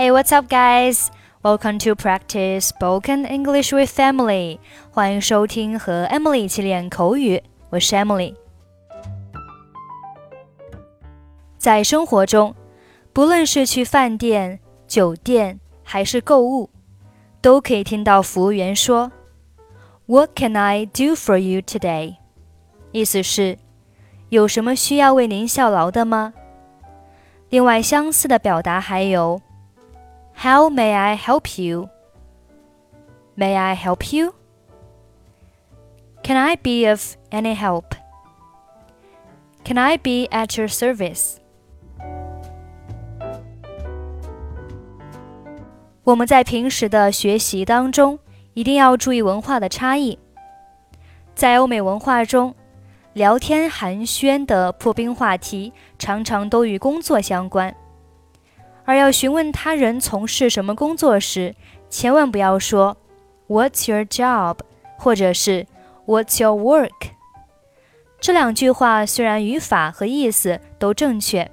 [0.00, 1.10] Hey, what's up, guys?
[1.42, 4.58] Welcome to practice spoken English with Emily.
[4.90, 7.42] 欢迎收听和 Emily 一起练口语。
[7.68, 8.34] 我是 Emily。
[11.58, 12.54] 在生活中，
[13.12, 16.70] 不论是去饭店、酒店还是购物，
[17.42, 19.12] 都可以听到服务员说
[20.06, 22.16] "What can I do for you today?"
[22.92, 23.58] 意思是
[24.30, 26.32] 有什么需要为您效劳的吗？
[27.50, 29.42] 另外，相似的表达还有。
[30.39, 31.89] How may I help you?
[33.35, 34.33] May I help you?
[36.23, 37.95] Can I be of any help?
[39.63, 41.37] Can I be at your service?
[46.03, 48.19] 我们在平时的学习当中，
[48.53, 50.19] 一定要注意文化的差异。
[51.33, 52.53] 在欧美文化中，
[53.13, 57.75] 聊天寒暄的破冰话题常常都与工作相关。
[58.90, 61.54] 而要询问他人从事什么工作时，
[61.88, 62.96] 千万不要说
[63.46, 64.56] "What's your job?"
[64.98, 65.64] 或者是
[66.06, 67.10] "What's your work?"
[68.18, 71.48] 这两句话虽然语法和意思都正确，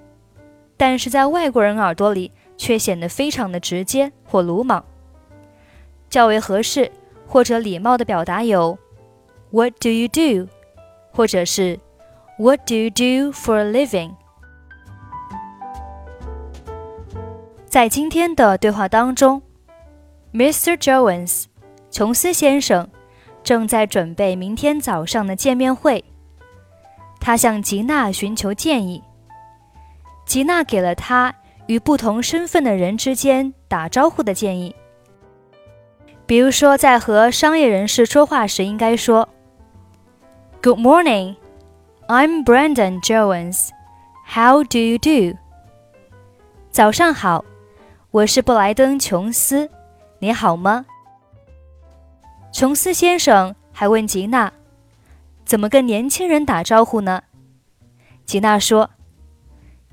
[0.77, 4.83] 但是在外国人耳朵里却显得非常的直接或鲁莽。
[6.09, 6.91] 较为合适
[7.27, 8.75] 或者礼貌的表达有
[9.51, 10.49] "What do you do?"
[11.11, 11.79] 或者是
[12.39, 14.13] "What do you do for a living?"
[17.77, 19.39] 在今天的对话当中
[20.33, 20.75] ，Mr.
[20.77, 21.43] Jones，
[21.91, 22.89] 琼斯先生
[23.43, 26.03] 正在准备明天早上的见面会。
[27.19, 29.03] 他向吉娜寻求建议。
[30.25, 31.31] 吉娜给了他
[31.67, 34.75] 与不同身份的人之间打招呼的建议。
[36.25, 39.29] 比如说，在和商业人士说话时，应该说
[40.63, 41.35] ：“Good morning,
[42.07, 43.69] I'm Brandon Jones.
[44.25, 45.37] How do you do？”
[46.71, 47.45] 早上好。
[48.17, 49.69] 我是布莱登·琼斯，
[50.17, 50.87] 你好吗？
[52.51, 54.51] 琼斯先生还问吉娜
[55.45, 57.21] ：“怎么跟年轻人打招呼呢？”
[58.25, 58.89] 吉娜说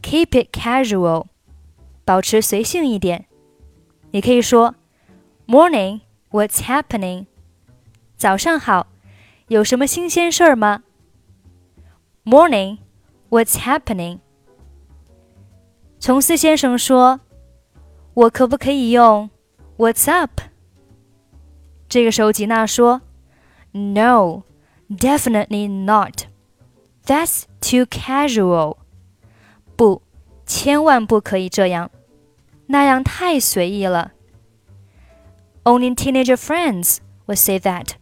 [0.03, 1.27] ：“Keep it casual，
[2.07, 3.27] 保持随性一点。
[4.13, 4.75] 你可以说
[5.47, 7.27] ：‘Morning，what's happening？’
[8.17, 8.87] 早上好，
[9.49, 10.83] 有什么新鲜事儿吗
[12.25, 14.21] ？Morning，what's happening？”
[16.01, 17.21] 琼斯先生说。
[18.15, 19.29] 我可不可以用
[19.77, 20.41] "What's up"？
[21.89, 23.03] 这个时候，吉娜说
[23.73, 24.45] ：“No,
[24.89, 26.27] definitely not.
[27.05, 28.77] That's too casual.
[29.77, 30.03] 不，
[30.47, 31.91] 千万不可以这样，
[32.67, 34.13] 那样太随意了。
[35.65, 37.93] Only teenager friends would say that.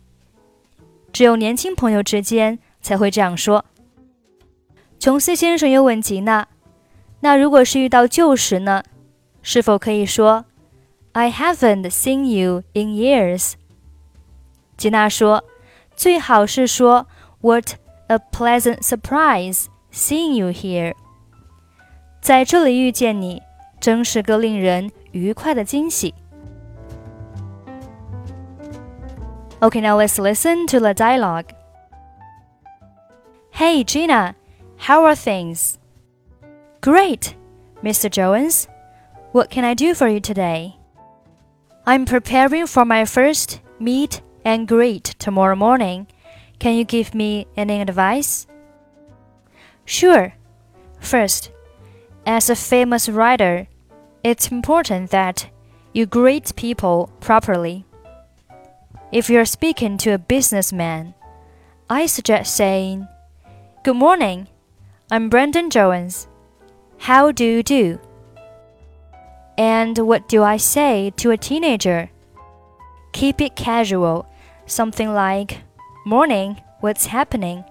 [1.10, 3.64] 只有年轻朋友之间才会这样说。
[4.98, 6.46] 琼斯先生又问吉娜
[7.20, 8.82] ：“那如果是遇到旧时呢？”
[9.41, 10.45] 是否可以说
[11.13, 13.53] "I haven't seen you in years"？
[14.75, 17.07] 吉娜说：“最好是说
[17.41, 17.75] "What
[18.07, 20.93] a pleasant surprise seeing you here"。
[22.21, 23.41] 在这里遇见你，
[23.79, 26.13] 真是个令人愉快的惊喜。
[29.59, 31.45] Okay, now let's listen to the dialogue.
[33.53, 34.35] Hey, Gina,
[34.77, 35.77] how are things?
[36.81, 37.33] Great,
[37.81, 38.07] Mr.
[38.07, 38.65] Jones.
[39.32, 40.76] What can I do for you today?
[41.87, 46.06] I'm preparing for my first meet and greet tomorrow morning.
[46.59, 48.47] Can you give me any advice?
[49.87, 50.34] Sure.
[51.00, 51.50] First,
[52.26, 53.69] as a famous writer,
[54.22, 55.49] it's important that
[55.94, 57.87] you greet people properly.
[59.12, 61.14] If you're speaking to a businessman,
[61.88, 63.09] I suggest saying,
[63.82, 64.49] Good morning,
[65.10, 66.28] I'm Brendan Jones.
[66.99, 67.99] How do you do?
[69.58, 72.10] And what do I say to a teenager?
[73.12, 74.26] Keep it casual,
[74.66, 75.62] something like,
[76.06, 77.64] Morning, what's happening?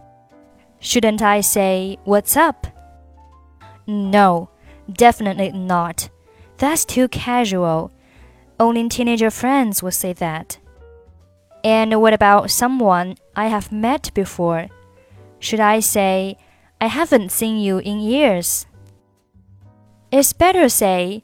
[0.79, 2.67] Shouldn't I say, What's up?
[3.87, 4.49] No,
[4.91, 6.09] definitely not.
[6.57, 7.91] That's too casual.
[8.59, 10.59] Only teenager friends would say that.
[11.63, 14.67] And what about someone I have met before?
[15.39, 16.37] Should I say,
[16.79, 18.65] I haven't seen you in years?
[20.11, 21.23] It's better say,